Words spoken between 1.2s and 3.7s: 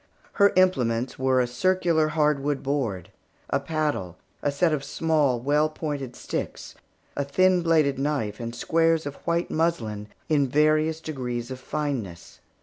a circular hardwood board, a